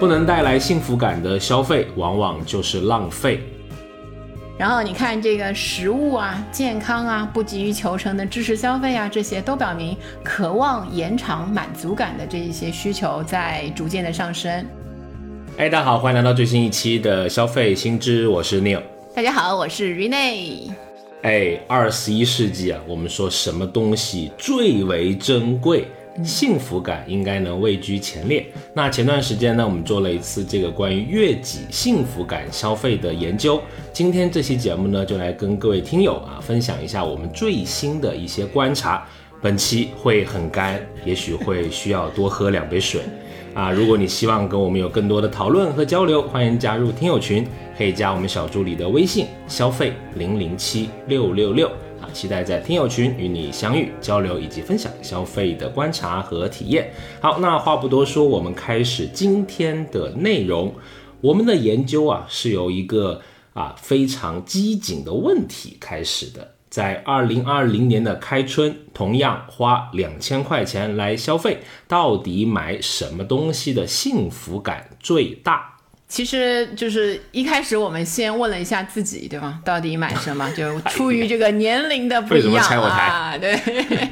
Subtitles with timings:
[0.00, 3.40] 不能带来幸福感的消费，往往就是浪费。
[4.58, 14.66] 然后你看这个食物啊、健康啊、不急于求成的知识消费啊，这些都表明渴望延长满足感的这一些需求在逐渐的上升。
[15.56, 18.82] 哎，大家好，欢迎来到最新一期的消费新知，我是 Neil。
[19.14, 20.70] 大家好，我是 Rene。
[21.22, 25.86] 哎，二十一世纪啊，我们说什么东西最为珍贵？
[26.22, 28.46] 幸福感应该能位居前列。
[28.72, 33.60] 那前段时间呢，我们做了一次这个关于悦己幸福感消费的研究。
[33.92, 39.06] 今天这期节目呢，就来跟各位听友啊分享一下我们最新的一些观察。
[39.42, 43.02] 本期会很干，也许会需要多喝两杯水
[43.52, 43.70] 啊。
[43.70, 47.46] 如果你希望跟我们有更多的讨论和交流，欢迎加入听友群，
[47.76, 51.70] 可以加我们小助理的微信：消费零零七六六六。
[52.14, 56.90] 期待在听友群与你相遇、交流以及分享消费的观察和体验。
[57.20, 60.72] 好，那话不多说，我们开始今天的内容。
[61.20, 63.20] 我们的研究啊，是由一个
[63.52, 66.52] 啊非常机警的问题开始的。
[66.70, 75.73] 在二零二零年的开春，同样花两千块钱来消费，到底买什么东西的幸福感最大？
[76.06, 79.60] 其实就是一开始我们先问了一下自己，对吗？
[79.64, 80.48] 到底买什么？
[80.52, 83.58] 就 出于这个年龄的不一样啊，对，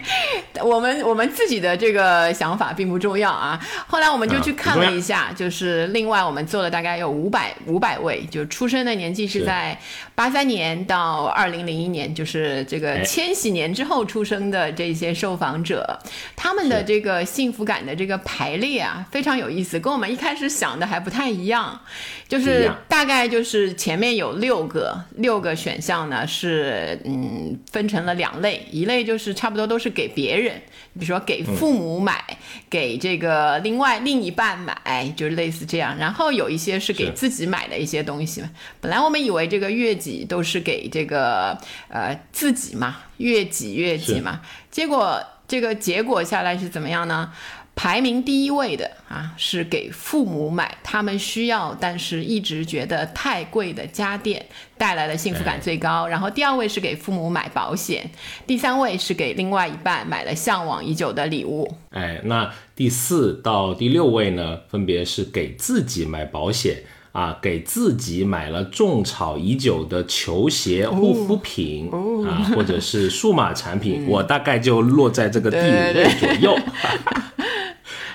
[0.64, 3.60] 我们我们自己的这个想法并不重要啊。
[3.86, 9.78] 后来我们就去看了一下，就是另外我们做了大概有五百五百位，就出生的年纪是在
[10.14, 15.98] 八三年到二零零一年，就是这个千禧年之后出生的这些受访者，
[16.36, 21.80] 他们的这个幸福感的这个排列啊，非常有意思，跟我们一开始想的还不太一样。
[22.28, 30.62] 就是大概就是前面有六个六个选项呢，是嗯分成了两类，一类就是差不多都是给别人，
[30.94, 32.22] 比如说给父母买，
[32.68, 35.96] 给这个另外另一半买，就是类似这样。
[35.96, 38.50] 然后有一些是给自己买的一些东西嘛。
[38.80, 41.58] 本来我们以为这个月己都是给这个
[41.88, 47.32] 呃自己嘛，月己月己嘛，结果这个结果下来是怎么样呢？
[47.74, 54.44] 排名第一位的啊，是给父母买他们需要但是一直觉得太贵的家电，
[54.76, 56.06] 带来的幸福感最高。
[56.06, 58.08] 然后第二位是给父母买保险，
[58.46, 61.76] 第三位是给另外一半买了向往已久的礼物。
[61.90, 71.90] 哎，那第四到第六位呢，分别是给自己买保险啊，给自己买了种草已久的球鞋、护肤品
[72.24, 74.06] 啊，或者是数码产品。
[74.06, 76.56] 我大概就落在这个第五位左右。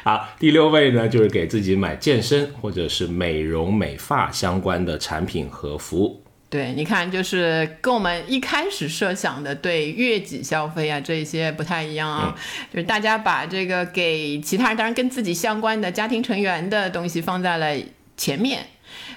[0.07, 6.23] 好，第六位呢，就是给自己买健身或者是美容美发相关的产品和服务。
[6.49, 12.33] 对，你看，就是跟我们一开始设想的对月己消费啊这些不太一样啊，
[12.73, 17.75] 就是大家把这个给其他人，当然跟自己相关的家庭成员的东西放在了
[18.15, 18.65] 前面，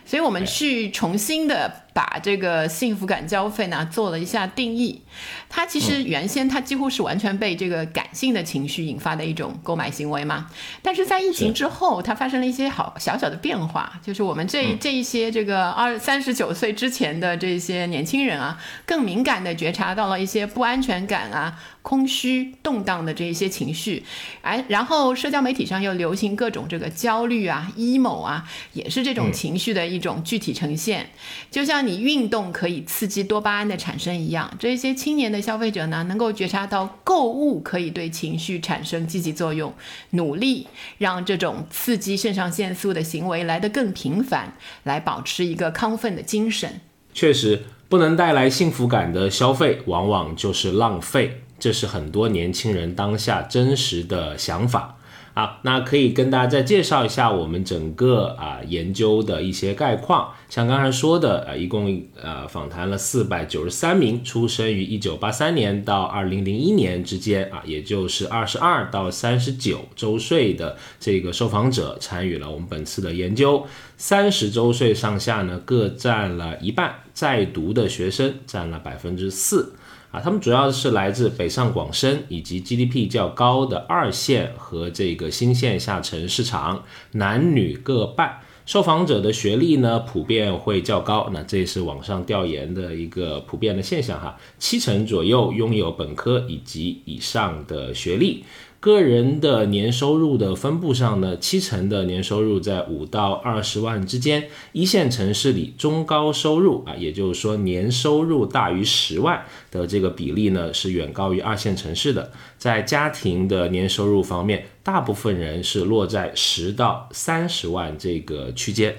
[0.05, 1.72] 所以我们去重新的。
[1.93, 5.03] 把这个幸福感交费呢做了一下定义，
[5.49, 10.49] 它其实原先它几乎是完全被这个感性的情绪引发的一种购买行为嘛，
[10.83, 24.05] 但是在疫情之后，它发生了一些好小小的变化，就是我们这这一些这个二三十九岁之前的这些年轻人啊，更敏感的觉察到了一些不安全感啊、空虚、动荡的这一些情绪，
[24.43, 31.11] 哎，然后社交媒体上又流行各种这个焦虑啊、emo 啊，也是这种情绪的一种具体呈现，
[31.51, 31.79] 就像。
[31.82, 39.72] 你运动可以刺激多巴胺的产生一样，这些青年的消费者呢，能够觉察到购物可以对情绪产生积极作用，
[40.10, 40.66] 努力
[40.98, 44.54] 让这种刺激肾上腺素的行为来得更频繁，
[44.84, 46.80] 来保持一个亢奋的精神。
[47.12, 54.97] 确实，不能带来幸福感的消费，往往就是浪费，这是很多年轻人当下真实的想法。
[55.32, 60.32] 好，那可以跟大家再介绍一下我们整个啊研究的一些概况。
[60.48, 73.65] 像刚才说的，啊，一共呃访谈了四百九十三名出生于一九八三年到二零零一年之间啊，也就是二十二到三十九周岁的这个受访者参与了我们本次的研究。
[73.97, 79.74] 三十周岁上下呢，各占了一半，在读的学生占了百分之四。
[80.10, 88.41] 啊，他们主要是来自北上广深以及 GDP 较高的二线和这个新线下沉市场，男女各半。
[88.66, 94.36] 受访者的学历呢，普遍会较高，那这也是网上调研的一个普遍的现象哈。
[94.59, 98.45] 七成左右拥有本科以及以上的学历。
[98.80, 112.32] 个人的年收入的分布上呢，七成的年收入在五到二十万之间，一线城市里中高收入啊，也就是说年收入大于十万的这个比例呢，是远高于二线城市的。
[112.56, 118.97] 在家庭的年收入方面，大部分人是落在十到三十万这个区间。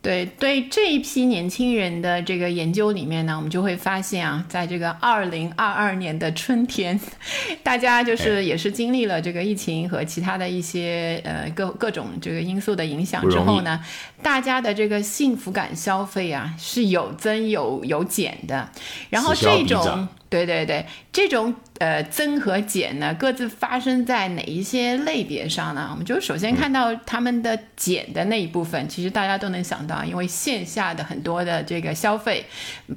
[0.00, 6.98] 对对，这一批年轻人的这个研究里面呢，我们就会发现啊，在这个二零二二年的春天，
[7.64, 13.80] 大家就是也是经历了这个疫情和其他的一些呃各各种这个因素的影响之后呢，
[14.22, 18.70] 大家的这个幸福感消费啊是有增有有减的，
[19.10, 20.06] 然后这种。
[20.30, 20.84] 对对对，
[21.18, 25.88] 这种呃增和减呢，各自发生在哪一些类别上呢？
[25.90, 32.46] 我们就首先看到他们的减的那一部分，其实大家都能想到，因为线下的很多的这个消费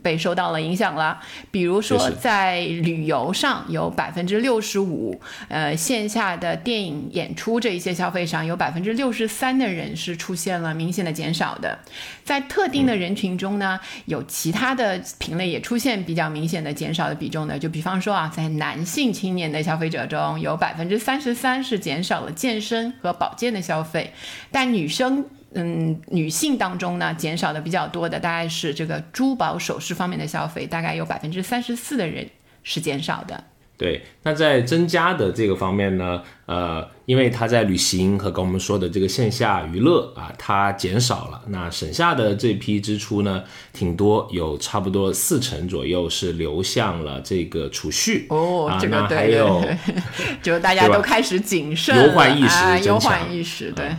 [0.03, 1.19] 被受到了影响了。
[1.49, 11.79] 比如说在旅游上有百分之六十五，呃线下的电影演出这一些消费上有百分之六十三的人是出现了明显的减少的。
[12.23, 17.15] 在特定的人群中呢，有其他的品类也出现比较明显的减少的。
[17.21, 17.59] 比重的？
[17.59, 24.13] 就比方说啊，在男性青年的消费者中有百分之三十三是减少了健身和保健的消费，
[24.51, 32.29] 但女生，嗯，女性当中呢，减少的比较多的大概是这个珠宝首饰方面的消费，大概有百分之三十四的人
[32.63, 33.43] 是减少的。
[33.81, 43.43] 对，那在增加的这个方面呢，呃，因为他在旅行和跟我们说的这个线下娱乐啊，它减少了，那省下的这批支出呢，
[43.73, 48.27] 挺多，有差不多四成左右是流向了这个储蓄。
[48.29, 49.65] 哦，这个还有，
[50.43, 53.89] 就大家都开始谨慎，忧患意识忧患意识，对。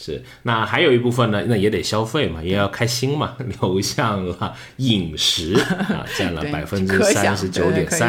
[0.00, 8.08] 是，那还有一部分呢，那也得消费嘛，也要开心嘛， 流向了饮食啊， 占了百分之三十九点三，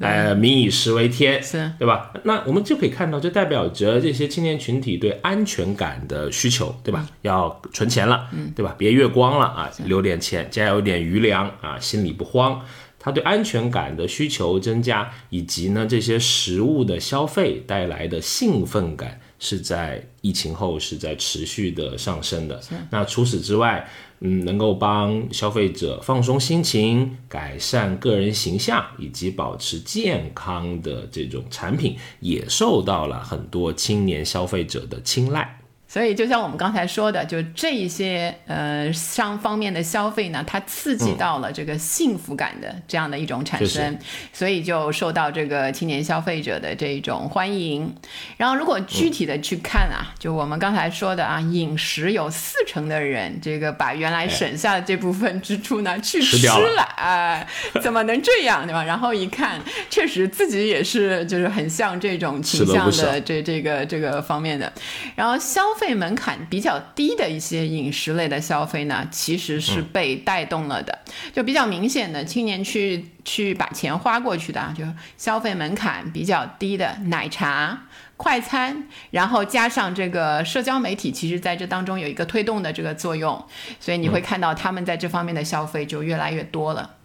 [0.00, 2.10] 哎，民以食为天，是对吧？
[2.24, 7.06] 那我们就可以看到，这代表着这些青年群体对安全感的需求，对吧？
[7.20, 8.74] 要存钱了，对吧？
[8.78, 12.62] 别月光了啊，留点钱，家有点余粮啊，心里不慌。
[12.98, 19.20] 他对安全感的需求增加，以及呢这些食物的消费带来的兴奋感。
[19.38, 22.60] 是在疫情后是在持续的上升的。
[22.90, 23.88] 那除此之外，
[24.20, 35.55] 嗯，能够帮消费者放松心情、改善个人形象以及保持健康的这种产品，也受到了很多青年消费者的青睐。
[35.96, 43.98] 所以，就像我们刚才说的，就这一些呃商方面的消费呢，它刺激到了这个幸福感的这样的一种产生，
[44.30, 47.96] 所以就受到这个青年消费者的这种欢迎。
[48.36, 57.48] 然后，如果具体的去看啊，就我们刚才说的啊，饮食有四成的人，这个把原来省下的这部分支出呢去吃了，哎，
[57.80, 58.84] 怎么能这样对吧？
[58.84, 59.58] 然后一看，
[59.88, 64.70] 确实自己也是就是很像这种倾向的这这个这个方面的，
[65.14, 65.62] 然后消。
[65.78, 70.98] 费门槛比较低的一些饮食类的消费呢，其实是被带动了的。
[71.32, 74.84] 就比较明显的，青年去去把钱花过去的啊，就
[75.16, 77.84] 消费门槛比较低的奶茶、
[78.16, 83.44] 快餐，然后加上这个社交媒体，其实在这当中有一个推动的这个作用，
[83.78, 86.95] 所以你会看到他们在这方面的消费就越来越多了。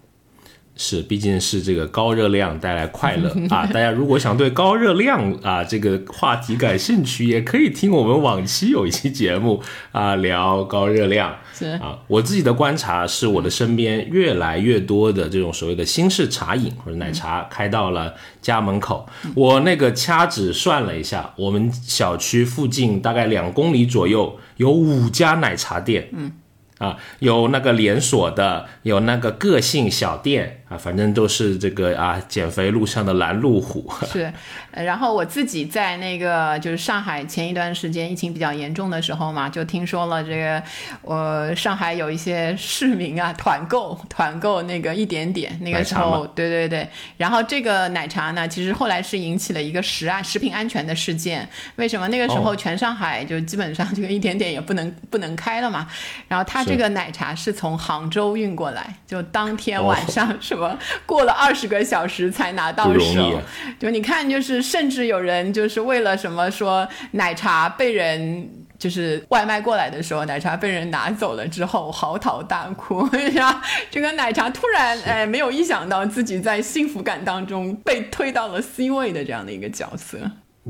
[0.75, 3.67] 是，毕竟是这个高热量带来快乐啊！
[3.67, 11.35] 大家如果想对高热量啊这个话题感兴趣，也可以听我们往期有一期节目啊聊高热量。
[11.53, 19.07] 是啊，我自己的观察是，我的身边越来越多的这种所谓的新式茶饮或者奶茶开到了家门口。
[19.35, 26.09] 我那个掐指算了一下，我们小区附近大概两公里左右有五家奶茶店。
[26.13, 26.31] 嗯。
[26.79, 33.91] 啊，有那个连锁的，有那个个性小店啊，反正都是这个啊，减肥路上的拦路虎。
[34.11, 34.31] 是，
[34.71, 40.63] 然后我自己在那个就是上海前一段时间疫情比较严重的时候嘛，就听说了这个，
[41.01, 46.87] 我上海有一些市民啊团购团购那个一点点那个时候，对对对。
[47.17, 51.45] 然后这个奶茶呢，其实后来是引起了一个食啊食品安全的事件。
[51.75, 55.85] 为什么那个时候全上海就基本上 这个一点点也不能不能开了嘛？
[56.29, 56.61] 然后他。
[56.71, 60.60] 这个奶茶是从杭州运过来，就当天晚上什 么
[61.05, 63.41] 过了二十个小时才拿到手。
[63.79, 73.61] 就你看，就是甚至有人就是为了什么说奶茶被人就是外卖过来的时候，奶茶被人拿走了之后嚎啕大哭， 是吧？
[73.89, 80.17] 这个奶茶突然哎没有意想到自己在幸福感当中被推到了 C 位的这样的一个角色。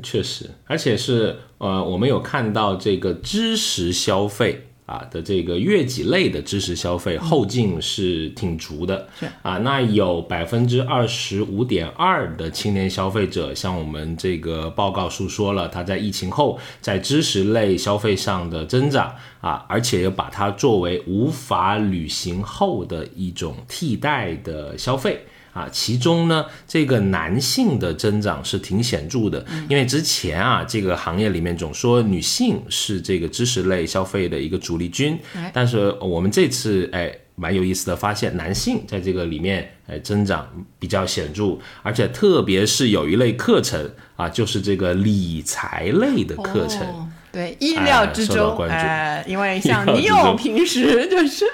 [0.01, 4.67] 确实，而且是呃，我们有看到这个知识消费。
[4.91, 25.25] 啊的这个月己类的知识消费后劲是挺足的，是啊，那有百分之二十五点二的青年消费者，向我们这个报告述说了，他在疫情后在知识类消费上的增长啊，而且又把它作为无法旅行后的一种替代的消费。
[25.53, 35.19] 啊，其中呢，这个男性的增长是挺显著的，因为之前啊，这个行业里面总说女性是这个知识类消费的一个主力军，
[35.51, 40.47] 但是我们这次哎，蛮有意思的，发现男性在这个里面哎增长
[40.79, 47.11] 比较显著，而且特别是有一类课程啊，就是这个理财类的课程。
[47.31, 51.45] 对，意料之中，呃，因为像你 有平时就是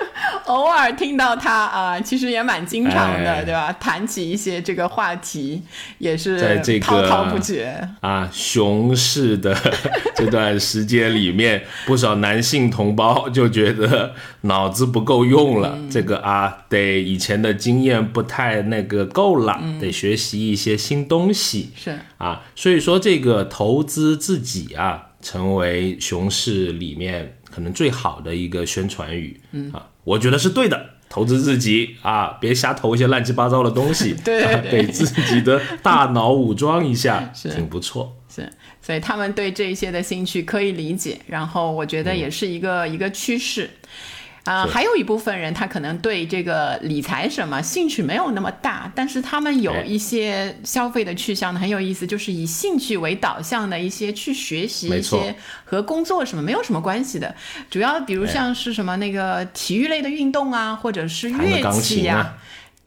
[0.45, 3.71] 偶尔听到他啊，其实也蛮经常的，对吧？
[3.79, 5.61] 谈起一些这个话题，
[5.99, 8.27] 也是在这个滔滔不绝啊。
[8.33, 9.55] 熊市的
[10.15, 21.71] 这段时间里面，不少男性同胞就觉得脑子不够用了，这个啊，得以前的经验不太那个够了，得学习一些新东西。
[21.75, 25.06] 是啊，所以说这个投资自己啊。
[25.21, 30.91] 成为熊市里面可能最好的一个宣传语，嗯啊，我觉得是对的。
[31.09, 38.13] 投资自己啊，别瞎投一些乱七八糟的东西， 对，给自己的大脑武装一下， 是挺不错。
[38.29, 43.69] 是，所以他们对这些的兴趣可以理解，然后我觉得也是一个一个趋势。
[44.47, 55.35] 啊，还有一部分人，他可能对这个理财什么兴趣没有那么大，但是他们有一些消费的去向呢，很有意思，就是以兴趣为导向的一些去学习一些
[55.65, 57.35] 和工作什么没有什么关系的，
[57.69, 62.35] 主要比如像是什么那个体育类的运动啊，或者是乐器呀。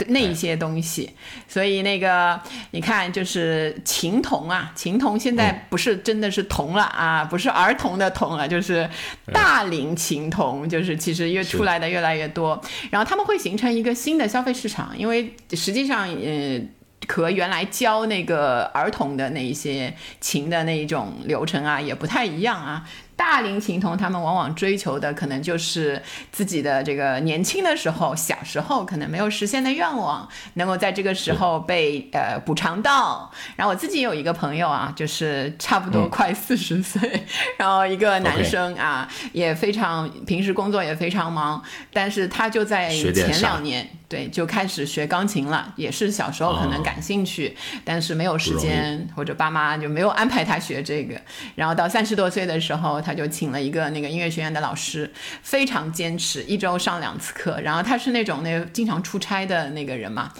[0.08, 1.10] 那一些东西，
[1.48, 2.40] 所以那个
[2.70, 8.88] 你看，就是琴童啊，琴童现在不是真的是童了啊，不是儿童的童了，就是
[9.32, 16.60] 大龄琴童，就是其实越出来的越来越多，然后他们会形成一个新的消费市场，因为实际上，呃，
[17.08, 22.84] 和原来教那个儿童的那一些琴的那一种流程啊，也不太一样啊。
[23.20, 33.30] 大龄琴童，他们往往追求的可能就是自己的这个年轻的时候、小时候可能没有实现的愿望，能够在这个时候被呃补偿到。
[33.56, 37.26] 然后我自己有一个朋友啊，就是差不多快四十岁，
[37.58, 41.62] 然后一个男生啊，也非常平时工作也非常忙，
[41.92, 43.86] 但是他就在前两年。
[44.10, 51.14] 对，就开始学钢琴了，也是小时候可能感兴趣，但是没有时间，或者爸妈就没有安排他学这个。
[51.54, 55.08] 然后到三十多岁的时候，他就请了一个那个音乐学院的老师，
[55.42, 57.60] 非常坚持，一周上两次课。
[57.60, 60.32] 然后他是那种那经常出差的那个人嘛。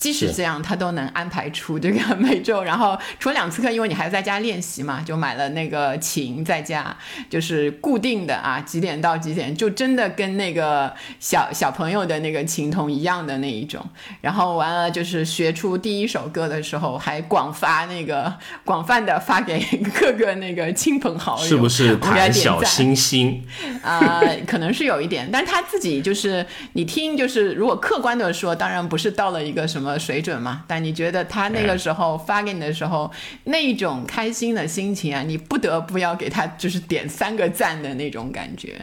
[0.00, 6.96] 即使这样，他都能安排出这个 每周，然后除了两次课，因为你还在家练习嘛，就买了那个琴在家，
[7.28, 10.90] 就是固定的啊，几点到几点，就真的跟那个
[11.20, 13.86] 小小朋友的那个琴童一样的那一种。
[14.22, 18.32] 然后完了，就是学出第一首歌的时候，还广发那个
[18.64, 19.60] 广泛的发给
[20.00, 23.44] 各个那个亲朋好友，是不是谈小清新
[23.84, 24.22] 啊？
[24.46, 29.89] 可能是有一点，但是他自己就是你听，就是如果客观的说，当然不是到了一个什么。
[29.98, 33.10] 水准嘛，但你觉得他那个时候发给你的时候，
[33.44, 38.80] 那种开心的心情啊，你不得不要给他就是点三个赞的那种感觉。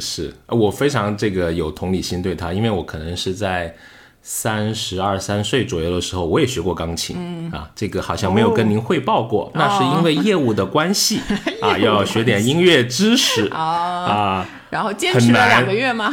[0.00, 3.74] 是我非常这个有同理心对他，因为我可能是在。
[4.26, 11.20] 三十二三岁左右的时候，我也学过钢琴啊，这个好像没有跟您汇报过，那是因为业务的关系
[11.60, 16.12] 啊，要学点音乐知识啊，然后坚持了两个月吗？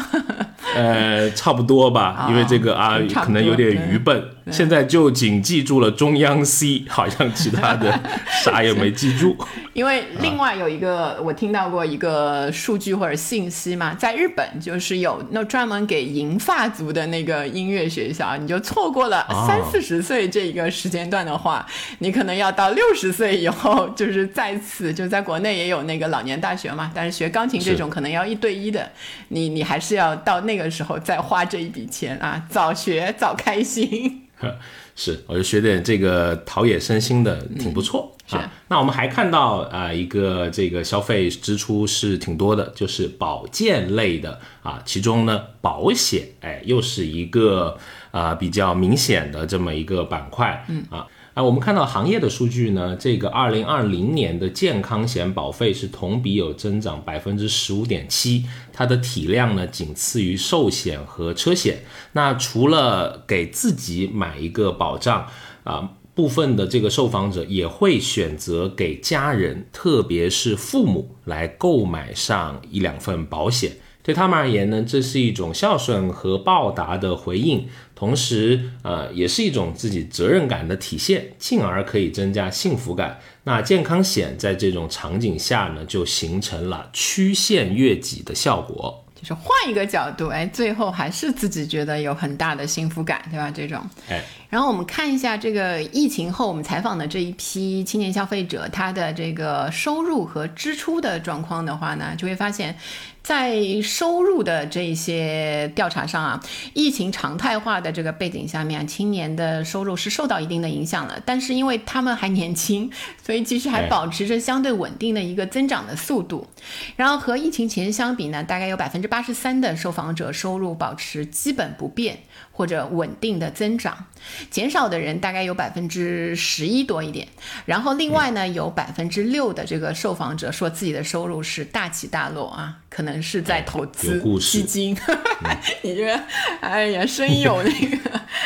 [0.75, 4.23] 呃，差不多吧， 因为这个啊，可能有点愚笨。
[4.51, 7.99] 现在就仅记住了中央 C， 好像其他的
[8.43, 9.35] 啥也没记住。
[9.73, 21.65] 因为另外有一个我听到过一个数据或者信息嘛，在日本就是有那专门给银发族的那个音乐学校，你就错过了三四十岁这一个时间段的话，
[21.99, 28.91] 你可能要到六十岁以后，就是再次就在国内也有那个老年大学嘛，但是学钢琴这种可能要一对一的，
[29.29, 34.27] 你你还是要到那个时候再花这一笔钱啊，早学早开心。
[34.95, 38.51] 是，我就学点这个陶冶身心的，挺不错啊。
[38.67, 44.81] 那我们还看到啊，一个这个消费支出是挺多的，就是保健类的啊。
[44.83, 47.77] 其中呢，保险哎，又是一个
[48.11, 51.07] 啊比较明显的这么一个板块，嗯啊。
[51.33, 61.83] 啊，我们看到行业的数据呢，这个二零二零年的健康险保费是同比有增长百分之十五点七，它的体量呢仅次于寿险和车险。
[62.13, 65.27] 那除了给自己买一个保障
[65.63, 65.91] 啊。
[66.13, 73.71] 部分的这个受访者也会选择给家人，特别是父母来购买上一两份保险。
[74.03, 83.19] 对他们而言呢，这是一种孝顺和报答的回应，同时，呃，也是一种自己责任感的体现，进而可以增加幸福感。
[83.43, 89.05] 那健康险在这种场景下呢，就形成了曲线越级的效果。
[89.13, 93.51] 就是换一个角度，哎，最后还是自己觉得有很大的幸福感，对吧？
[93.51, 93.79] 这种，
[94.09, 94.23] 哎。
[94.49, 102.75] 然后我们看一下这个疫情后我们采访的这一批青年消费者，他的这个收入和支出的状况的话呢，就会发现，
[103.23, 111.21] 在收入的这些调查上啊，疫情常态化的这个背景下面，青年的收入是受到一定的影响了。
[111.23, 112.91] 但是因为他们还年轻，
[113.23, 116.47] 所以其实还保持着相对稳定的一个增长的速度。
[116.95, 122.19] 然后和疫情前相比呢，大概有百分之八十三的受访者收入保持基本不变。
[122.51, 124.05] 或者稳定的增长，
[124.49, 127.27] 减少的人大概有百分之十一多一点。
[127.65, 134.95] 然后另外呢，有百分之六的这个受访者说自己的收入是大起大落啊，可能是在投资基金。
[135.81, 136.19] 你这个，
[136.61, 137.97] 哎呀，深有那个。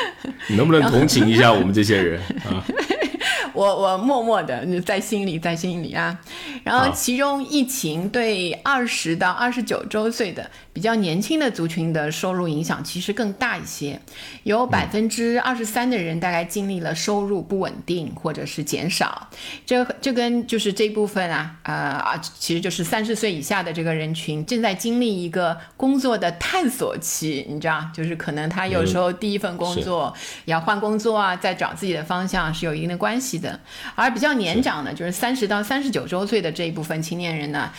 [0.47, 2.63] 你能不能同情一下我们这些人啊？
[3.53, 6.19] 我我默默的在心里，在心里啊。
[6.63, 13.97] 然后其中疫情对二十到二十九周岁的比较年轻的族群的收入影响其实更大一些，
[14.43, 19.29] 有百分之二十三的人大概经历了收入不稳定或者是减少。
[19.65, 30.13] 这这跟就是这部分啊，呃啊，其实就是三十岁以下的这个人群正在经历一个工作的探索期，你知道，就是可能他有时候第一份工作
[30.43, 33.57] 要换工作啊，在找自己的方向是有一定的关系的。
[33.95, 37.71] 而比较年长的，就是三十到三十九周岁的这一部分青年人呢，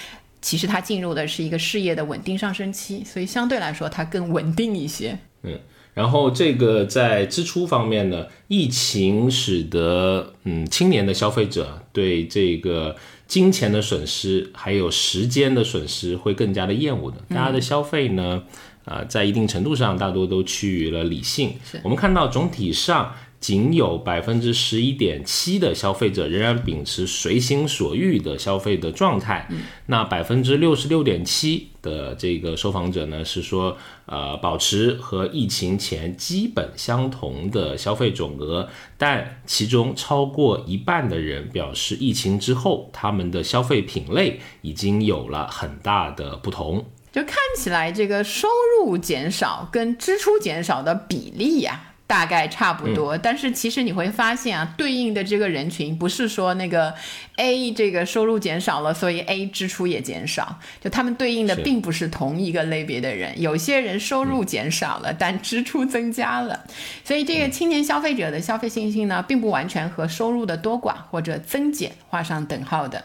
[0.46, 5.18] 其实它进入的是一个事业的稳定上升期，所以相对来说它更稳定一些。
[5.42, 5.58] 嗯，
[5.92, 12.94] 然后这个在支出方面呢，疫情使得嗯青年的消费者对这个
[13.26, 18.44] 金钱的损失还有时间的损失会更加的厌恶的，大家的消费呢，
[18.84, 21.54] 啊，在一定程度上大多都趋于了理性。
[21.82, 23.12] 我们看到总体上。
[23.46, 29.48] 仅有百分之十一点七的消费者仍然秉持随心所欲的消费的状态，
[29.86, 46.84] 那百分之六十六点七的这个受访者呢是说，呃，保持和疫情前基本相同的消费总额，但其中超过一半的人表示，疫情之后他们的消费品类已经有了很大的不同。
[47.12, 48.48] 就看起来这个收
[48.80, 51.92] 入减少跟支出减少的比例呀。
[52.06, 56.94] 大概差不多，但是其实你会发现啊，对应的这个人群不是说那个
[57.36, 63.40] A 这个收入减少了，所以 A 支出也减少，就他们对应的并不是同一个类别的人。
[63.40, 66.64] 有些人收入减少了，但支出增加了，
[67.04, 73.04] 所以这个青年消费者的消费信心呢，并不完全和收入的多寡或者增减画上等号的。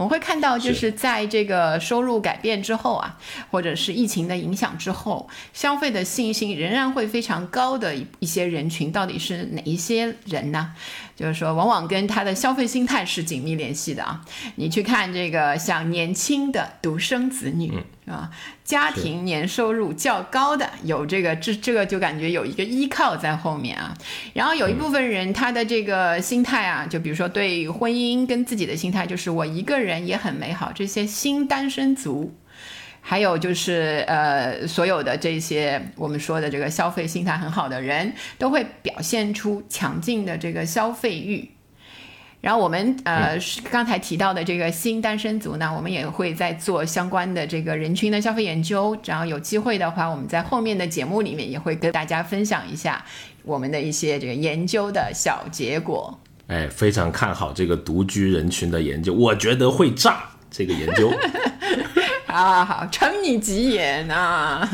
[0.00, 3.18] 我们会看到，就是在这个收入改变之后啊，
[3.50, 10.72] 或者是疫情的影响之后，消费的信心仍然会非常高的一些人群，到底是哪一些人呢？
[11.20, 14.22] 就是说，往往跟他的消费心态是紧密联系的啊。
[14.54, 17.70] 你去看这个，像年轻的独生子女
[18.06, 18.30] 啊，
[18.64, 23.94] 家庭年收入较高的，有这个这这个就感觉有一个依靠在后面啊。
[24.32, 30.72] 然后有一部分人，他的这个心态啊，就比如说对婚姻跟自己的心态，就是我一个人也很美好。
[30.74, 32.34] 这些新单身族。
[33.00, 41.50] 还有就是，呃，所有的这些我们说的这个消费心态很好的人，都会表现出强劲的这个消费欲。
[42.40, 43.38] 然后我们呃
[43.70, 48.96] 刚才提到的这个新单身族呢，我们也会在做相关的这个人群的消费研究。
[49.04, 53.04] 然后有机会的话，我们在后面的节目里面也会跟大家分享一下
[53.42, 56.18] 我们的一些这个研究的小结果。
[56.46, 61.12] 哎，非常看好这个独居人群的研究，我觉得会炸这个研究。
[62.30, 64.68] 啊，好，承你吉言啊！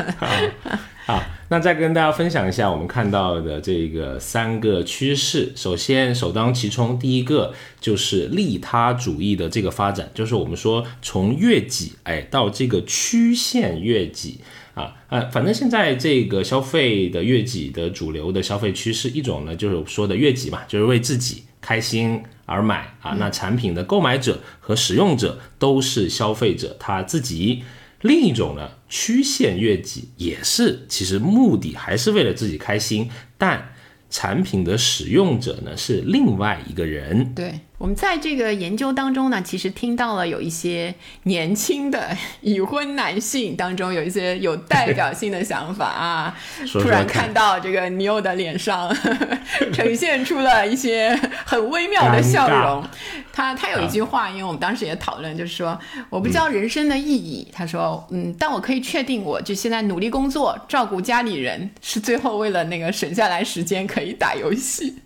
[1.06, 5.52] 好，那再跟大家分享一下我们看到的这个三个趋势。
[5.56, 14.40] 首先，首当其冲，第一个就是利他主义的这个发展，就是我们说从悦己哎到这个曲线悦己
[14.74, 22.22] 啊，呃，反正现在这个消费的悦己的主流的消费趋势，一种呢就是说的悦己嘛，就是为自己开心。
[22.48, 27.64] 而买啊，那产品的购买者和使用者都是消费者他自己。
[28.02, 33.72] 另一种呢，曲线越级也是，其实目的还是为了自己开心，但
[34.08, 37.34] 产品的使用者呢是另外一个人。
[37.34, 46.34] 对，我们在这个研究当中呢，其实听到了有一些年轻的已婚男性当中有一些有代表性的想法啊。
[46.72, 48.90] 突然看到这个尼欧的脸上
[49.74, 52.82] 呈现出了一些很微妙的笑容。
[53.30, 57.46] 他他有一句话，因为我们当时也讨论，就是说我不知道人生的意义。
[57.52, 64.96] 他说，嗯，但我可以确定，我就现在努力工作，照顾家里人，是最后为了那个省下来时间可以打游戏，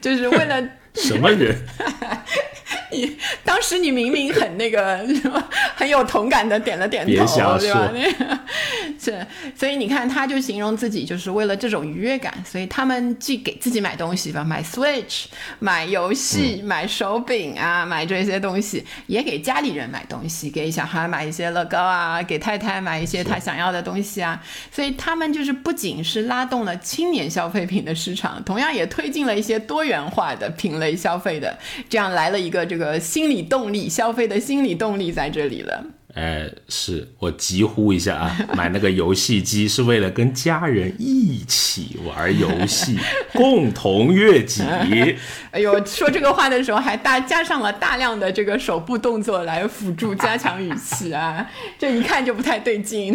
[0.00, 0.68] 就是为了。
[0.96, 1.56] 什么人？
[2.90, 5.42] 你当时你明明很那个什么
[5.76, 7.90] 很有同感的点了点头，对吧？
[7.92, 8.38] 那个
[8.98, 15.26] 是，所以你看，他就形容自己就是为了这种愉悦感，所以他们既给自己买东西吧，买 Switch，
[15.58, 24.42] 买游戏，买手柄啊，买这些东西，也给家里人买东西，给小孩买一些乐高啊，给太太买一些他想要的东西啊。
[24.72, 31.56] 所以他们就是不仅是拉动了青年消费品的市场，同样也推进了一些多元化的品类消费的，
[31.88, 35.84] 这样来了一个这个心理动力，消费的心理动力在这里了。
[36.14, 38.36] 哎，是我疾呼一下啊！
[38.56, 42.96] 买那个游戏机是为了跟家人一起玩游戏，
[43.34, 44.62] 共同悦己。
[45.52, 51.46] 哎呦，说这个话的时候还大加上了大量的这个手部动作来辅助加强语气啊，
[51.78, 53.14] 这一看就不太对劲。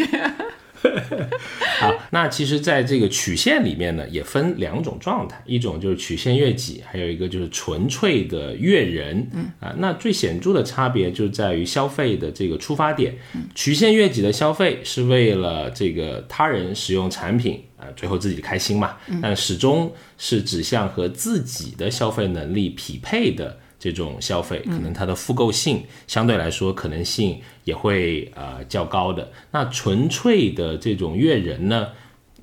[1.80, 9.28] 好，那其实，在这个曲线里面呢，也分两种状态，一种就是曲线越己，还有一个就是纯粹的越人。
[9.34, 13.16] 嗯啊，那最显著的差别就在于消费的这个出发点。
[13.54, 18.98] 曲线越己的消费是为了这个他人使用产品啊，最后自己开心嘛。
[19.22, 23.58] 但始终是指向和自己的消费能力匹配的。
[23.82, 29.32] 这种消费可能它的复购性相对来说可能性也会呃较高的。
[29.50, 31.88] 那纯粹的这种悦人呢，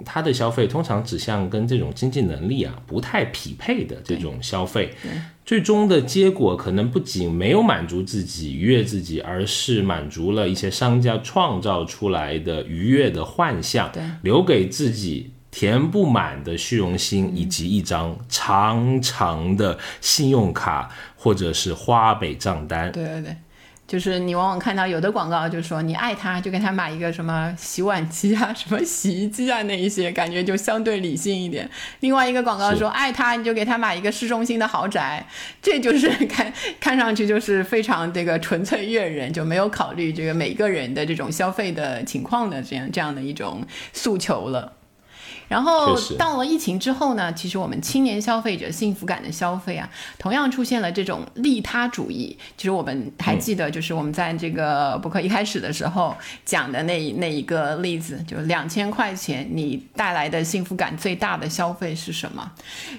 [0.04, 4.90] 它的消费通常指向跟这种经济能力啊不太匹配的这种消费，
[5.44, 15.30] 最终的结果可能不仅没有满足自己愉悦自己，而是满足了一些商家创造出来的愉悦的幻象，留给自己。
[15.50, 22.92] 填不满的虚荣心，以及一张长长的信用卡或者是花呗账单。
[22.92, 23.36] 对对对，
[23.86, 31.68] 就是你往往看到有的广告，就说你爱他，就给他买一个什么洗碗机啊、什么洗衣机啊，那一些感觉就相对理性一点。
[32.00, 35.26] 另外一个广告说爱他，你就给他买一个市中心的豪宅，
[35.62, 44.74] 这就是看看上去就是非常这个纯粹悦人，就没有考虑这个每个人的这种消费的情况的这样这样的一种诉求了。
[45.48, 52.36] 然后到了疫情之后呢，其实我们青年消费者幸福感的消费啊，同样出现了这种利他主义。
[52.56, 62.52] 其实我们还记得，就是我们在这个博客一开始的时候讲的那那一个例子，就两千块钱你带来的幸福感最大的消费是什么？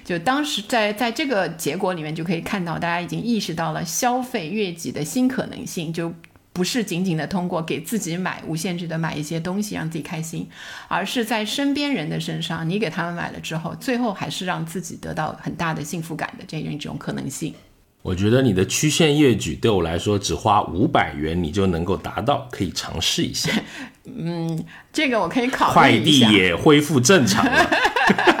[0.04, 5.92] 就当时在在这个结果里面就可以看到，大家已经意识到了消费越级的新可能性。
[5.92, 6.12] 就
[6.52, 10.48] 不是仅仅的通过给自己买无限制的买一些东西让自己开心，
[10.88, 17.54] 而是在身边人的身上，你给他们买了之后，最后还是让自己得到很大的幸福感的这样一种可能性。
[18.02, 23.50] 我觉得你的曲线越举对我来说，只花五百元你就能够达到，可以尝试一下。
[24.04, 27.70] 嗯，这个我可以考虑快递也恢复正常了。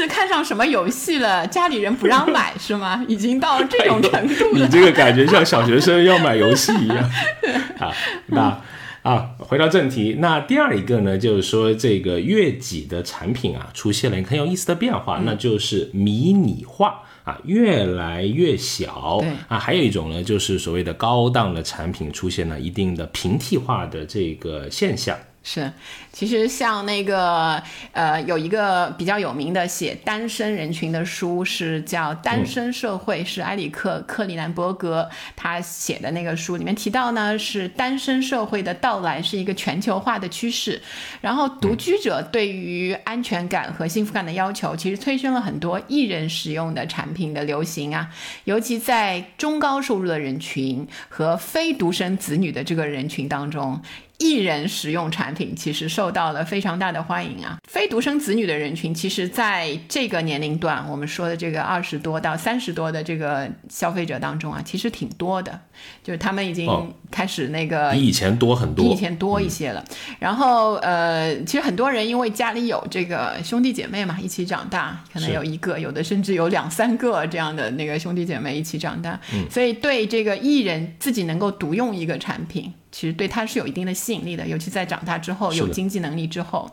[0.00, 1.46] 是看上什么游戏了？
[1.46, 3.04] 家里人不让买是吗？
[3.08, 4.60] 已经到这种程度了。
[4.60, 6.98] 你这个感觉像小学生要买游戏一样。
[7.78, 7.92] 啊，
[8.26, 8.60] 那
[9.02, 19.22] 啊，回到正题，那第二一个呢，就是说这个月己的产品啊，出现了很有意思的变化，那就是迷你化啊，越来越小。
[19.48, 25.16] 啊，还有一种呢，就是所谓的高档的产品出现了一定的平替化的这个现象。
[25.48, 25.70] 是，
[26.16, 40.80] 其实像那个呃，有一个比较有名的写单身人群的书，是叫《单身社会》，是埃里克·克里南伯格他写的那个书，里面提到呢，是单身社会的到来是一个全球化的趋势，
[41.20, 48.08] 然后独居者对于安全感和幸福感的要求，其实催生了很多艺人使用的产品的流行啊，
[48.44, 53.78] 尤其在中高收入的人群和非独生子女的这个人群当中。
[54.18, 57.56] 艺人使用产品其实受到了非常大的欢迎啊！
[57.68, 65.58] 非独生子女的人群，其实在这个年龄段，我们说的这个二十多到三十多的这个消费者当中啊，其实挺多的，
[66.02, 66.68] 就是他们已经
[67.10, 69.84] 开始那个比以前多很多，比以前多一些了。
[70.18, 79.18] 然后呃，其实很多人因为家里有这个兄弟姐妹嘛，一起长大，可能有一个，有的甚至有两三个这样的那个兄弟姐妹一起长大，
[79.50, 82.72] 所以对这个艺人自己能够独用一个产品。
[82.96, 86.66] 其实对他是有一定的吸引力的，尤其在长大之后有经济能力之后，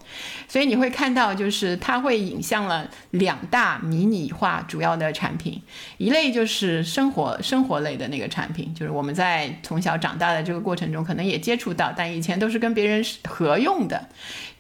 [0.48, 5.62] 所以你会看到，就是它会引向了两大迷你化主要的产品，
[5.98, 14.08] 一类就是生活生活类的那个产品，就是我们在从小长大的这个过程中可能也接触到，但以前都是跟别人合用的。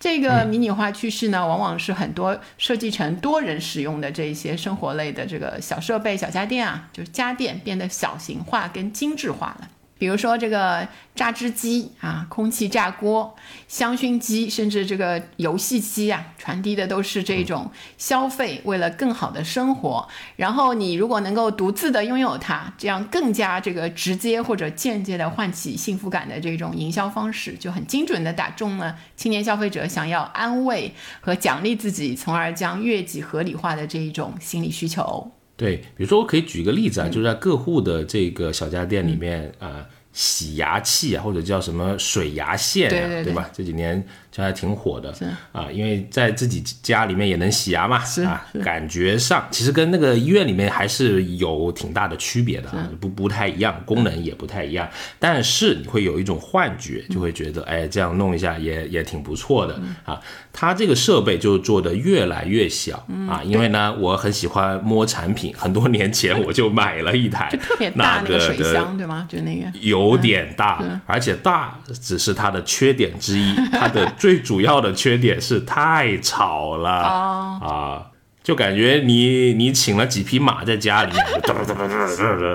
[0.01, 9.69] 这个迷你化趋势呢，往往是很多设计成多人使用的这些生活类的这个小设备、小家电啊，就是家电变得小型化跟精致化了。
[10.03, 10.85] 比如说这个
[11.15, 13.33] 榨汁机啊，空气炸锅、
[13.69, 20.05] 香薰机，甚至这个游戏机啊，传递的都是这种消费为了更好的生活。
[20.35, 35.31] 然后你如果能够独自的拥有它，这样更加这个直接或者间接的唤起幸福感的这种营销方式，就很精准的打中了青年消费者想要安慰和奖励自己，从而将悦己合理化的这一种心理需求。
[35.55, 43.49] 对，比如说我可以举一个例子啊，就是在各户的这个小家电里面啊，洗牙器啊，或者叫什么水牙线啊，对吧？
[43.51, 44.01] 这几年。
[44.35, 45.13] 这还挺火的
[45.51, 60.19] 啊，因为在自己家里面也能洗牙嘛，啊，感觉上其实跟那个医院里面还是有挺大的区别的，不不太一样，功能也不太一样，但是你会有一种幻觉，就会觉得哎，这样弄一下也也挺不错的啊。
[60.51, 69.27] 它这个设备就做的越来越小啊，因为呢，我很喜欢摸产品，很多年前 我就买了一台，特别大那个水箱对吗？
[69.29, 74.11] 就那个有点大，而且大只是它的缺点之一， 它的。
[74.23, 78.05] 最主要的缺点是太吵了啊，
[78.41, 81.21] 就感觉你你请了几匹马在家里面，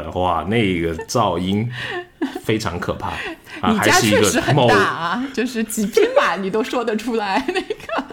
[0.16, 1.70] 哇，那个噪音
[2.42, 3.12] 非常可怕。
[3.70, 8.07] 你家确实很大啊，就是几匹马你都说得出来那个。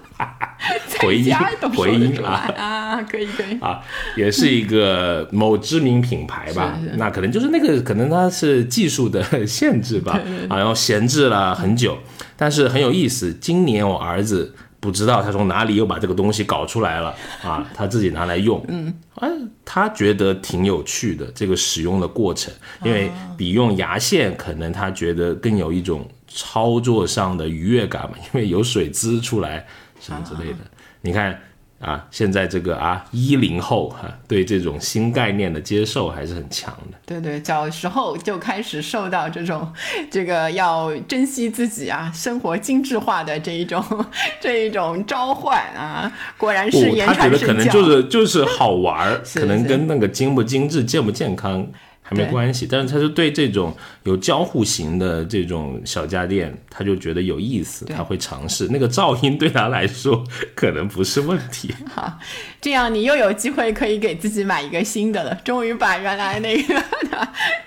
[1.05, 1.35] 回音
[1.75, 3.79] 回音啊啊，可以可以啊，
[4.15, 6.77] 也是一个某知名品牌吧？
[6.97, 10.19] 那可能就是那个，可能它是技术的限制吧？
[10.49, 11.97] 啊，然后闲置了很久，
[12.35, 13.33] 但是很有意思。
[13.33, 19.29] 今年我儿子不知道他从哪里又把这个东西搞出来了啊， 他自己拿来用，嗯，哎，
[19.63, 29.65] 他觉得挺有趣的这个使用的过程，因为比用牙线可能他觉得更有一种操作上的愉悦感嘛，因为有水滋出来。
[29.97, 30.57] 什么之类的？
[31.05, 31.39] 你看
[31.79, 36.97] 啊，现在这个啊，一零后哈，对这种新概念的接受还是很强的。
[37.05, 39.71] 对对，小时候就开始受到这种
[40.09, 43.83] 这个要珍惜自己啊，生活精致化的这一种
[44.41, 47.45] 这一种召唤啊，果然是言传身教。
[47.45, 51.67] 他觉得可能就是就是好玩，可能跟那个精不精致、健不健康。
[52.07, 58.67] 还没关系，但是他就对这种有交互型的这种小家电，他就觉得有意思，他会尝试。
[58.69, 61.73] 那个噪音对他来说可能不是问题。
[61.89, 62.19] 好，
[62.65, 66.83] 这样你又有机会可以给自己买一个新的了，终于把原来那个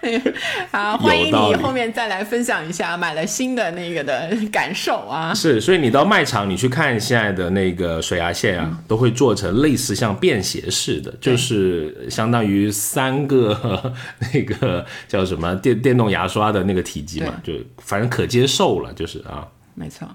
[0.01, 0.35] 那个
[0.73, 5.33] 好， 欢迎你后面再来分享一下买了新的那个的感受啊。
[5.33, 13.95] 是，所以你到卖场你去看现在的那个水牙线啊，都会做成类似像便携式的，就是相当于三个。
[14.35, 20.09] 那个叫什么电电动牙刷的那个体积嘛，就反正可接受了，就是啊，没错。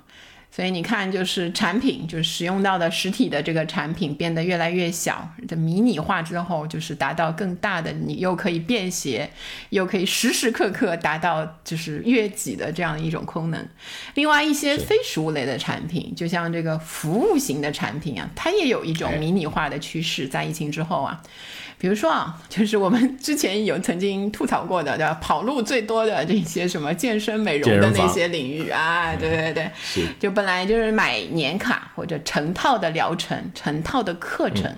[0.56, 9.28] 所以你看，就是产品，就是使用到的实体的这个产品变得越来越小，的迷你化之后，就是达到更大的，你又可以便携，
[9.72, 13.68] 又可以时时刻刻达到就是悦己的这样的一种功能。
[14.14, 21.20] 另外一些非食物类的产品，就像这个服务型的产品啊，它也有一种迷你化的趋势，在疫情之后啊。
[21.84, 25.14] 比如说啊，就是我们之前有曾经吐槽过的，对吧？
[25.16, 29.70] 跑路最多的这些什么健身美容的那些领域啊，对对对，
[30.18, 34.74] 就本来就是买年卡或者成套的疗程、成套的课程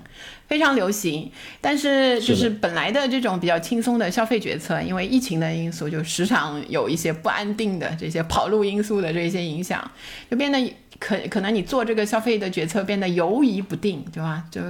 [0.48, 9.91] 非常流行，但是就是本来的这种比较轻松的消费决策，因为疫情的因素，就时常有一些不安定的这些跑路因素的这些影响，
[10.32, 10.74] 就变得。
[10.99, 14.43] 可可能你做这个消费的决策变得犹疑不定，对吧？
[14.49, 14.62] 就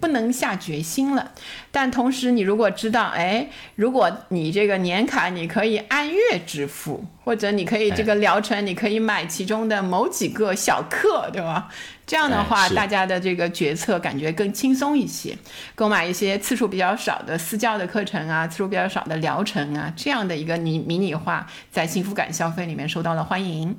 [0.00, 1.32] 不能下决心了。
[1.70, 11.68] 但同时，你如果知道，哎，如果你这个年卡你可以按月支付，或者你可以这个疗程你可以买其中的某几个小课，对吧？
[12.06, 15.36] 这样的话，大家的这个决策感觉更轻松一些。
[15.74, 23.76] 购买一些次数比较少的私教的课程啊，次数比较少的疗程啊，这样的一个你迷你化，在幸福感消费里面受到了欢迎。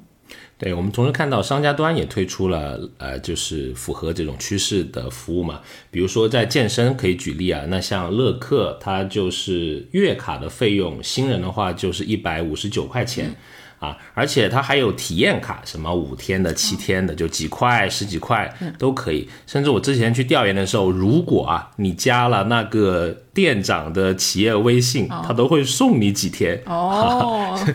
[0.60, 5.62] 对，我们同时看到商家端也推出了，呃，就是符合这种趋势的服务嘛。
[5.90, 13.34] 比如说在健身可以举例啊，那像乐客，它就是月卡的费用，新人的话就是一百五十九块钱
[13.80, 19.30] 啊，而且它还有体验卡，什么五天的、七天的，就几块、十几块都可以。
[19.48, 26.62] 甚至我之前去调研的时候，如果啊你加了那个店长的企业微信，他都会送你几天。
[26.66, 27.58] 哦。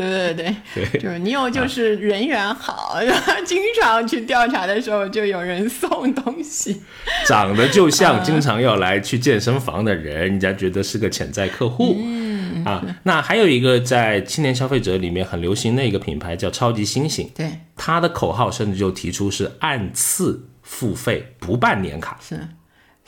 [0.00, 6.80] 对对对，就是你有就是人缘好，然 后经常去调查的时候就有人送东西，
[7.26, 11.96] 长得就像经常要来去健身房的人，人家觉得是个潜在客户。
[11.98, 22.18] 嗯啊，那还有一个在青年消费者里面很流行的一个品牌叫超级星星，对，它的口号甚至就提出是按次付费，不办年卡。
[22.20, 22.38] 是。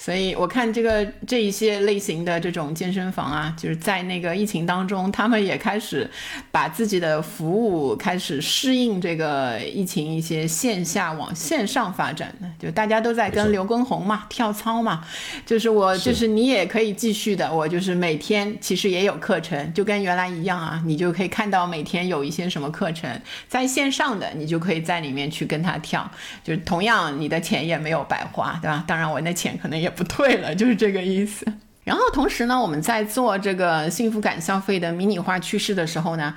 [0.03, 6.11] 所以我看这个这一些类型的这种健身房啊，就是在那个疫情当中，他们也开始
[6.51, 15.05] 把自己的服务开始适应这个疫情一些线下往线上发展的，就大家都在跟刘畊宏嘛跳操嘛，
[15.47, 23.09] 就是我就是你也可以继续的，我就是每天其实也有课程，就跟原来一样啊，你就可以看到每天有一些什么课程
[23.47, 26.11] 在线上的，你就可以在里面去跟他跳，
[26.43, 28.83] 就是同样你的钱也没有白花，对吧？
[28.85, 29.92] 当然我那钱可能也。
[29.95, 31.47] 不退了，就是这个意思。
[31.85, 36.33] 然后同时呢，我们在做这个幸福感消费的迷你化趋势的时候呢，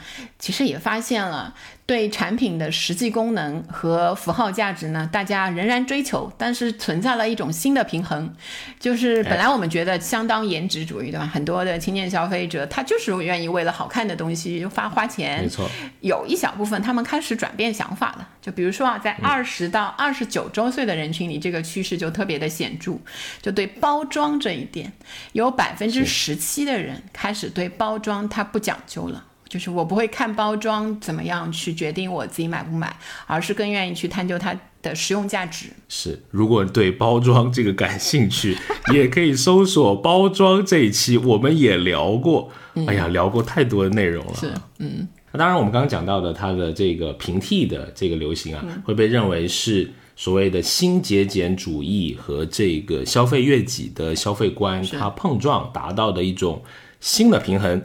[0.46, 1.56] 其实也发现了。
[1.88, 8.32] 对产品的实际功能和符号价值呢，大家仍然追求，但是存在了一种新的平衡，
[8.80, 11.28] 就是本来我们觉得相当颜值主义，对吧？
[11.32, 15.70] 很多的青年消费者他就是愿意为了好看的东西发花钱，没错。
[16.02, 22.98] 有一小部分他们开始转变想法了，就比如说啊，在二十到二十九周岁的人群里，这个趋势就特别的显著，
[23.44, 24.92] 就对包装这一点，
[25.34, 29.24] 有百分之十七的人开始对包装它不讲究了。
[29.48, 32.96] 就是我不会看包装怎么样去决定我自己买不买，
[33.28, 35.68] 而是更愿意去探究它的实用价值。
[35.88, 38.58] 是，如果对包装这个感兴趣，
[38.94, 42.52] 也可以搜索包装这一期，我们也聊过。
[42.88, 44.34] 哎呀，聊过太多的内容了。
[44.34, 45.08] 是，嗯。
[45.32, 56.62] 那当然，我们刚刚讲到的它的这个平替的这个流行啊，会被认为是所谓的新节俭主义和这个消费悦己的消费观它碰撞达到的一种
[57.00, 57.82] 新的平衡。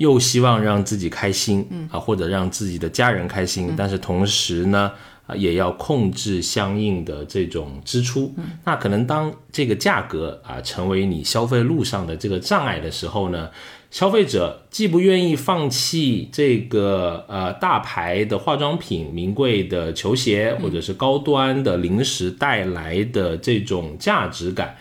[0.00, 4.90] 又希望让自己开心，嗯啊，或者让自己的家人开心，但是同时呢，
[5.26, 8.34] 啊，也要控制相应的这种支出。
[8.64, 13.50] 那可能当这个价格啊成为你消费路上的这个障碍的时候呢，
[13.90, 24.78] 消费者既不愿意放弃这个呃大牌的化妆品、名贵的球鞋，或者是高端的零食带来的这种价值感，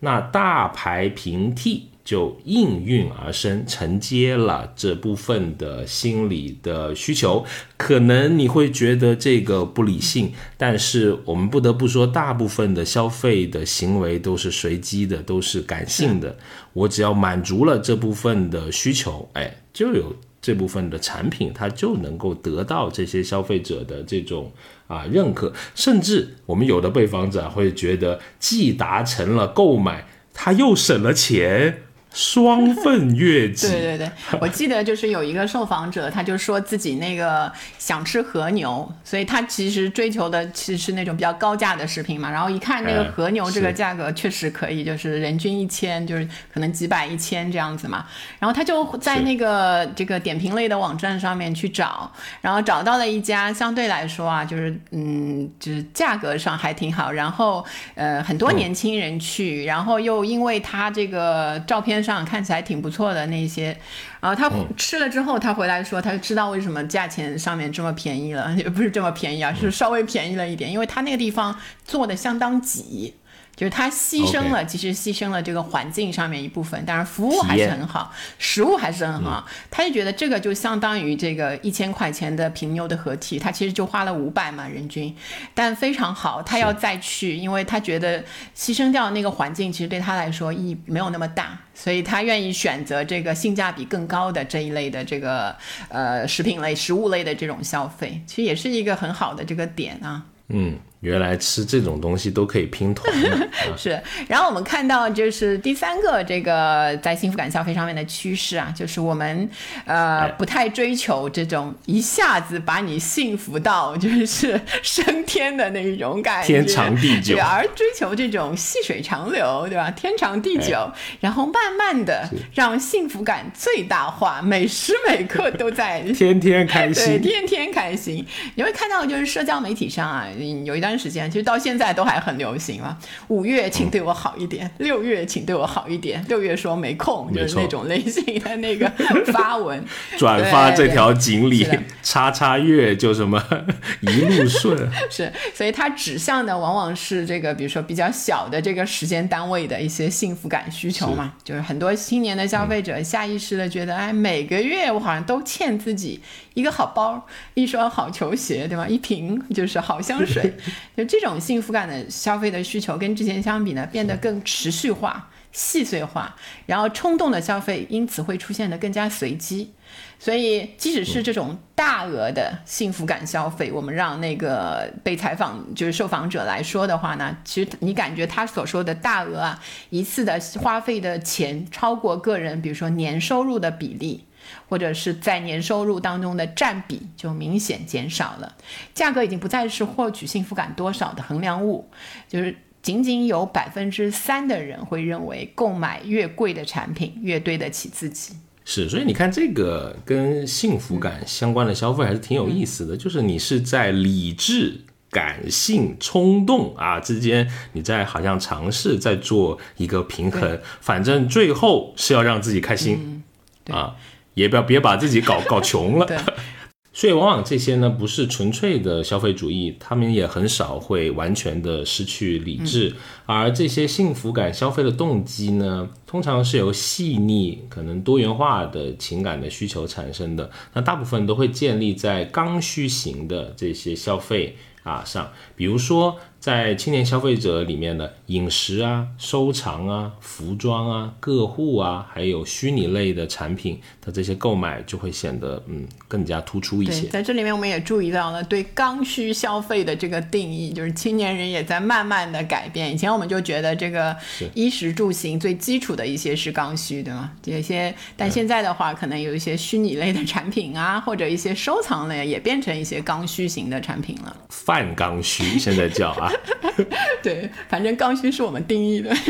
[0.00, 1.88] 那大牌平替。
[2.04, 7.44] 就应运而生，承接了这部分的心理的需求。
[7.76, 16.36] 可能你会觉得这个不理性，但是我们不得不说，大部分的消费的行为都是随机的，都是感性的。
[16.72, 24.50] 我只要满足了这部分的需求，哎，就有这部分的产品，它就能够得到这些消费者的这种
[24.88, 25.52] 啊认可。
[25.74, 31.82] 甚至我们有的被访者会觉得，既达成了购买，他又省了钱。
[32.12, 33.68] 双份月季。
[33.72, 42.30] 对对对，我记得就是有一个受访者，他就说自己那个想吃和牛，所以他其实追求的其实是那种比较高价的食品嘛。
[42.30, 48.04] 然后一看那个和牛这个价格确实可以，就是人均一千，就是可能几百一千这样子嘛。
[48.38, 52.10] 然后他就在那个这个点评类的网站上面去找，
[52.42, 62.01] 然后找到了一家相对来说啊，就是嗯，就是价格上还挺好，然后呃很多年轻人去，然后又因为他这个照片。
[62.02, 63.76] 上看起来挺不错的那些，
[64.20, 73.14] 然后他吃了之后，他回来说，他就知道为什么价钱上面这么便宜了， 也不是这么便宜啊，是稍微便宜了一点，因为他那个地方做的相当挤。
[73.62, 79.46] 就是他牺牲了，其实牺牲了这个环境上面一部分，当然服务还是很好，食物还是很好。
[79.70, 85.14] 他就觉得这个就相当于这个一千块钱的平妞的合体，他其实就花了五百嘛人均，
[85.54, 88.20] 但非常好，他要再去，因为他觉得
[88.56, 95.54] 牺牲掉那个环境，其实对他来说意义没有那么大，所以他愿意选择这个性价比更高的这一类的这个
[95.88, 100.24] 呃食品类、食物类的这种消费，其实也是一个很好的这个点啊。
[100.48, 100.76] 嗯。
[101.02, 103.12] 原来吃这种东西都可以拼团，
[103.76, 104.00] 是。
[104.28, 109.50] 然后我们看到就是第三个这个在幸福感消费上面的趋势啊，就是我们
[109.84, 119.90] 呃不太追求这种一下子把你幸福到就是升天的那种感觉，天长地久，而追求这种细水长流，对吧？
[119.90, 120.88] 天长地久，
[121.18, 128.24] 然后慢慢的让幸福感最大化，每时每刻都在 天天开心，对，天天开心。
[128.54, 130.28] 你会看到就是社交媒体上啊，
[130.64, 130.91] 有一段。
[130.92, 132.96] 段时间，其实到现在都还很流行了。
[133.28, 136.22] 五月请对我好一点，六月请对我好一点。
[136.28, 138.90] 六月说没空，就是那种类型的那个
[139.32, 139.82] 发文，
[140.18, 141.66] 转发这条锦鲤，
[142.02, 143.42] 叉叉月就什么
[144.02, 144.76] 一路顺。
[145.10, 151.32] 是，所以它指向的往往是这个，比如说比较小的这个时间单位的一些幸福感需求嘛。
[151.42, 156.20] 就是很多青年的消费者下意识的觉得，哎，每个月我好像都欠自己
[156.54, 158.86] 一个好包，一双好球鞋，对吧？
[158.86, 160.54] 一瓶就是好香水，
[160.96, 166.36] 就这种幸福感的消费的需求，跟之前相比呢，变得更持续化、细碎化，
[166.66, 169.72] 然后冲动的消费因此会出现的更加随机。
[170.18, 184.24] 所以，即使是这种大额的幸福感消费，我们让那个被采访就是受访者来说的话呢，其实你感觉他所说的大额啊，一次的花费的钱超过个人，比如说年收入的比例。
[184.72, 188.56] 或者是在年收入当中的占比就明显减少了，
[188.94, 191.90] 价格已经不再是获取幸福感多少的衡量物，
[192.26, 198.34] 就是仅仅有百分之三的人会认为购买越贵的产品越对得起自己。
[198.64, 213.22] 是，所以你看这个跟幸福感相关的消费还是挺有意思的，就是你是在理智、感性、冲动啊之间，你在好像尝试在做一个平衡，反正最后是要让自己开心
[213.68, 213.96] 啊。
[214.34, 216.06] 也不要别把自己搞 搞穷了，
[216.92, 222.94] 所以往往这些呢不是纯粹的消费主义，他们也很少会完全的失去理智，
[223.26, 236.18] 而这些幸福感消费的动机呢，通常是由细腻、可能多元化的情感的需求产生的，那大部分都会建立在刚需型的这些消费啊上，比如说。
[236.42, 247.06] 在青年消费者里面的饮食啊、收藏啊、服装啊、个护啊，还有虚拟类的产品的这些购买，就会显得嗯更加突出一些。
[247.06, 252.92] 在这里面我们也注意到了对刚需消费的这个定义，就是青年人也在慢慢的改变。
[252.92, 254.16] 以前我们就觉得这个
[254.52, 257.30] 衣食住行最基础的一些是刚需，对吗？
[257.40, 264.36] 这些，但现在的话，可能有一些虚拟类的产品啊，或者一些收藏类也变成一些刚需型的产品了。
[264.48, 266.31] 泛刚需现在叫啊。
[267.22, 269.14] 对，反正刚需是我们定义的。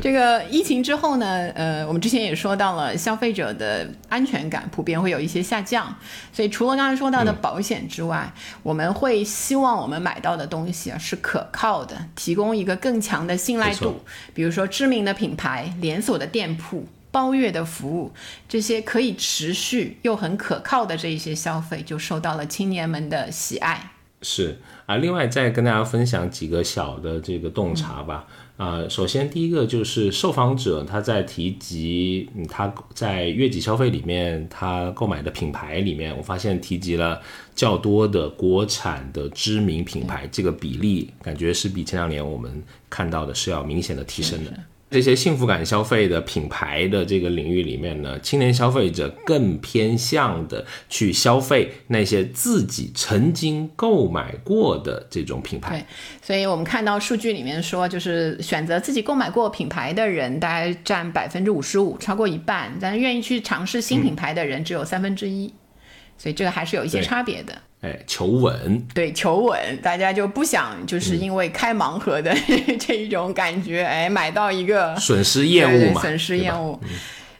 [0.00, 5.94] 这个疫情之后呢，呃，我们之前也说到了，消费者的安全感普遍会有一些下降。
[6.32, 8.32] 所以除了刚才说到的保险之外，
[8.62, 14.02] 我们会希望我们买到的东西啊是可靠的，提供一个更强的信赖度。
[14.34, 18.12] 比如说知名的品牌、连锁的店铺、包月的服务，
[18.48, 23.90] 这些可以持续又很可靠的这一些消费，就受到了青年们的喜爱。
[24.20, 28.26] 是啊，另外再跟大家分享几个小的这个洞察吧。
[28.56, 37.22] 啊，首先第一个就是受访者他在提及他在月季消费里面他购买的品牌里面，我发现提及了
[37.54, 42.60] 较多的国产的知名品牌，这个比例感觉是比前两年我们
[42.90, 44.52] 看到的是要明显的提升的。
[44.90, 55.70] 这些幸福感消费的品牌的这个领域里面呢，青年消费者更偏向的去消费那些自己曾经购买过的这种品牌。
[55.70, 55.84] 对，
[56.22, 65.52] 所以我们看到数据里面说，就是选择自己购买过品牌的人大概占百分之五十五，超过一半，但是愿意去尝试新品牌的人只有三分之一，
[66.16, 67.60] 所以这个还是有一些差别的。
[67.80, 72.34] 哎，求稳，对，求稳，大家就不想就是因为开盲盒的
[72.80, 76.78] 这一种感觉，哎，买到一个损失厌恶嘛，损失厌恶。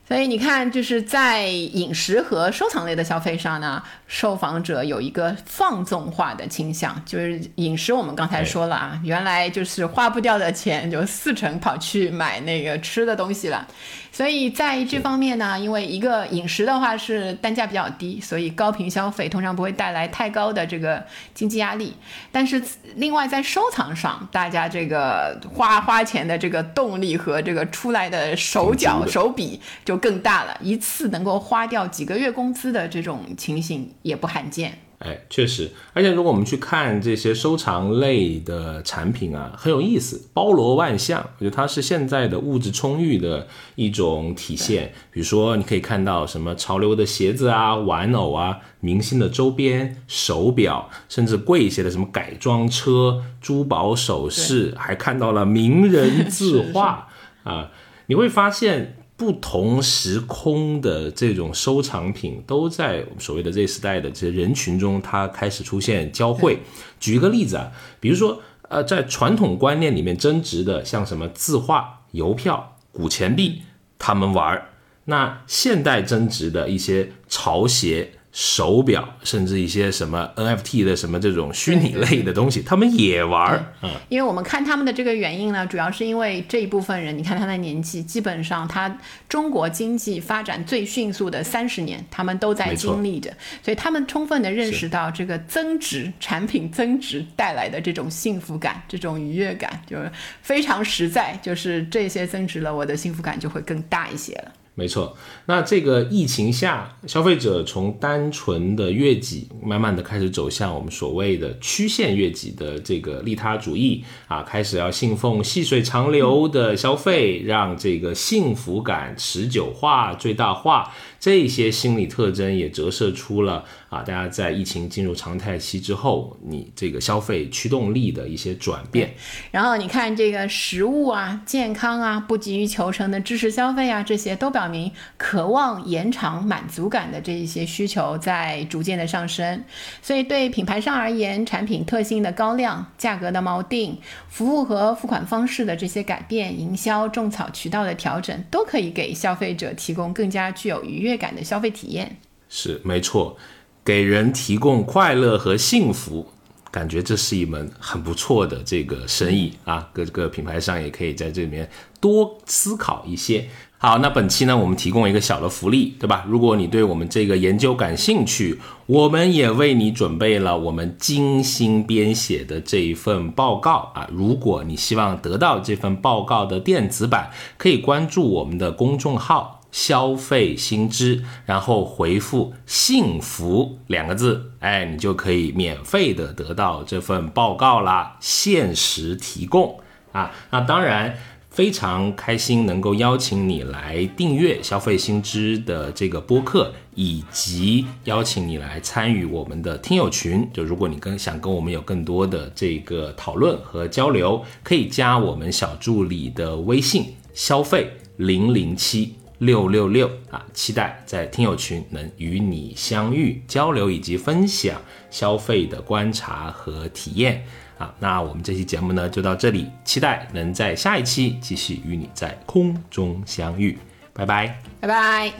[0.06, 13.68] 所以你看，就是在饮食和收藏类的消费上呢，受访者有一个放纵化的倾向，就是饮食，我们刚才说了啊，原来就是花不掉的钱，就四成跑去买那个吃的东西了。
[14.10, 21.04] 所以在这方面呢，因为一个饮食的话是单价比较低，所以高频消费通常不会带来太高的这个
[21.34, 21.94] 经济压力。
[22.32, 22.60] 但是
[22.96, 34.80] 另外在收藏上，大家这个花花钱的这个动力和这个出来的手脚手笔就更大了，一次能够花掉几个月工资的这种情形也不罕见。
[34.98, 41.24] 哎，确实，而且如果我们去看这些收藏类的产品啊，很有意思，包罗万象。
[41.38, 43.46] 我觉得它是现在的物质充裕的
[43.76, 44.92] 一种体现。
[45.12, 57.06] 比如说，你可以看到什么潮流的鞋子啊、玩偶啊、明星的周边、手表，甚至贵一些的什么改装车、珠宝首饰，还看到了名人 字画
[57.44, 57.70] 啊。
[58.06, 58.96] 你会发现。
[59.18, 66.60] 不同时空的这种收藏品都在所谓的 Z 时代的这些人群中，它开始出现交汇。
[67.00, 73.62] 举一个例子啊，比如说，呃，在传统观念里面增值的，像什么字画、邮票、古钱币，
[73.98, 74.68] 他们玩儿；
[75.06, 83.74] 那现代增值的一些潮鞋、手表，甚至一些什么 NFT 的什么这种虚拟类的东西，他们也玩儿。
[83.82, 88.96] 嗯，因为我们看他们的这个原因呢，主要是因为这一部分人，你看他的年纪，基本上他
[89.28, 93.28] 中国经济发展最迅速的三十年，他们都在经历着，
[93.60, 100.08] 所以他们充分的认识到这个增值产品增值带来的这种幸福感、这种愉悦感，就是
[100.42, 104.52] 非常实在，就是这些增值了，我的幸福感就会更大一些了。
[104.78, 105.16] 没错，
[105.46, 120.94] 那这个疫情下，消费者从单纯的悦己，慢慢的开始走向我们所谓的曲线悦己的这个利他主义啊，开始要信奉细水长流的消费，让这个幸福感持久化、最大化。
[121.20, 129.12] 这些心理特征也折射出了啊，大家在疫情进入常态期之后，你这个消费驱动力的一些转变。
[129.50, 139.64] 然后你看这个食物啊、健康啊、不急于求成的知识消费啊，这些都表明渴望延长满足感的这一些需求在逐渐的上升。
[140.00, 143.98] 所以对品牌商而言，产品特性的高亮、价格的锚定、
[144.28, 151.07] 服务和付款方式的这些改变、营销种草渠道的调整，都可以给消费者提供更加具有愉悦。
[151.08, 153.36] 悦感的消费体验是没错，
[153.82, 156.28] 给人提供快乐和幸福，
[156.70, 159.88] 感觉这是一门很不错的这个生意啊！
[159.92, 161.68] 各个品牌商也可以在这里面
[162.00, 163.48] 多思考一些。
[163.80, 166.24] 好，那本期呢，我们提供一个小的福利，对吧？
[166.28, 174.08] 如果你对我们这个研究感兴趣，我们也为你准备了我们精心编写的这一份报告啊！
[174.12, 179.57] 如果你希望得到这份报告的电子版，可以关注我们的公众号。
[179.70, 189.78] 消费新知，然后回复“幸福”两个字，哎，你就可以免费的得到这份报告啦，限时提供
[190.12, 190.32] 啊。
[190.50, 191.16] 那当然
[191.50, 200.48] 非常开心能够邀请你来订阅消费新知的这个播客，以及邀请你来参与我们的听友群。
[200.52, 209.14] 就如果你跟想跟我们有更多的这个讨论和交流，可以加我们小助理的微信“消费零零七”。
[209.38, 210.44] 六六六啊！
[210.52, 214.80] 期待在听友群能与你相遇、交流以及分享
[215.10, 217.44] 消费的观察和体验
[217.78, 217.94] 啊！
[218.00, 223.78] 那我们这期节目呢就到这里，期待能在下一期继续与你在空中相遇，
[224.12, 225.32] 拜拜，拜拜。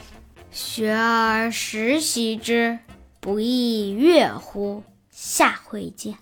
[0.51, 2.79] 学而时习之，
[3.19, 4.83] 不亦说乎？
[5.11, 6.19] 下回见。